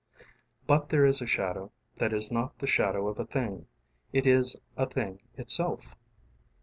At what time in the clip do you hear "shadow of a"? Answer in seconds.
2.65-3.25